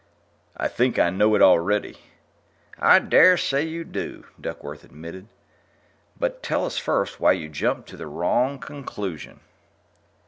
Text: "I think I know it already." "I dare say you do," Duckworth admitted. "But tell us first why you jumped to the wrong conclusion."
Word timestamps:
"I 0.57 0.67
think 0.67 0.97
I 0.97 1.11
know 1.11 1.35
it 1.35 1.43
already." 1.43 1.99
"I 2.79 2.97
dare 2.97 3.37
say 3.37 3.61
you 3.61 3.83
do," 3.83 4.25
Duckworth 4.41 4.83
admitted. 4.83 5.27
"But 6.17 6.41
tell 6.41 6.65
us 6.65 6.79
first 6.79 7.19
why 7.19 7.33
you 7.33 7.49
jumped 7.49 7.87
to 7.89 7.97
the 7.97 8.07
wrong 8.07 8.57
conclusion." 8.57 9.41